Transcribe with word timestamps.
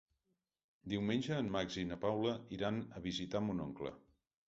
Diumenge 0.93 1.37
en 1.43 1.53
Max 1.57 1.79
i 1.83 1.85
na 1.91 1.99
Paula 2.09 2.35
iran 2.61 2.83
a 3.01 3.07
visitar 3.09 3.47
mon 3.49 3.67
oncle. 3.71 3.97